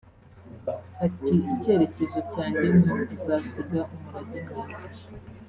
Ati 1.05 1.35
“Icyerekezo 1.53 2.19
cyanjye 2.31 2.67
ni 2.81 2.91
ukuzasiga 2.95 3.79
umurage 3.95 4.37
mwiza 4.47 4.87